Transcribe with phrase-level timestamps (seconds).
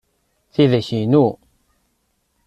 [0.53, 1.25] Tidak inu.